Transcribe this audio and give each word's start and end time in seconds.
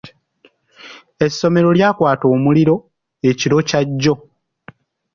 Essomero 1.25 1.69
lyakwata 1.77 2.25
omuliro 2.33 2.75
ekiro 3.29 3.57
kya 3.69 3.79
jjo. 3.89 4.15